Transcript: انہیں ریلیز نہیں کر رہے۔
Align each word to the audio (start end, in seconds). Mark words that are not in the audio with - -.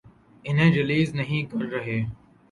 انہیں 0.45 0.71
ریلیز 0.71 1.13
نہیں 1.15 1.43
کر 1.51 1.61
رہے۔ 1.71 1.99